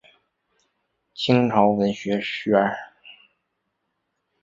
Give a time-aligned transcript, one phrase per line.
[1.13, 2.17] 清朝文生
[2.47, 2.75] 员。